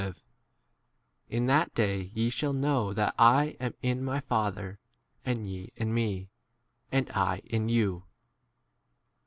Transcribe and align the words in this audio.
"At 0.01 0.17
that 1.29 1.75
day 1.75 2.09
ye 2.15 2.31
shall 2.31 2.53
know 2.53 2.91
that 2.91 3.13
I 3.19 3.55
am 3.59 3.75
in 3.83 4.03
my 4.03 4.19
Father, 4.19 4.79
and 5.23 5.47
ye 5.47 5.69
in 5.75 5.93
me, 5.93 6.31
and 6.91 7.07
I 7.11 7.43
in 7.45 7.69
you." 7.69 8.05